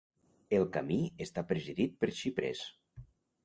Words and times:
El 0.59 0.65
camí 0.77 0.97
està 1.27 1.45
presidit 1.53 1.95
per 2.03 2.13
xiprers. 2.23 2.67